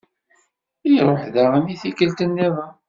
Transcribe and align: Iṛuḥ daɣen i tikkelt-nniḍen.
Iṛuḥ 0.93 1.21
daɣen 1.33 1.65
i 1.73 1.75
tikkelt-nniḍen. 1.81 2.71